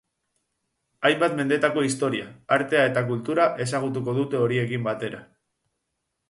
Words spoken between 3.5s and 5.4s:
ezagutuko dute horiekin batera.